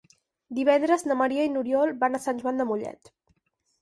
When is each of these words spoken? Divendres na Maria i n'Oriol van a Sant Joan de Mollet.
Divendres 0.59 1.03
na 1.11 1.17
Maria 1.21 1.45
i 1.49 1.53
n'Oriol 1.57 1.93
van 2.05 2.19
a 2.19 2.23
Sant 2.25 2.41
Joan 2.43 2.63
de 2.63 2.67
Mollet. 2.71 3.13